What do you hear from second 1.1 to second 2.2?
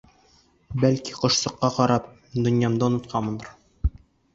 ҡошсоҡҡа ҡарап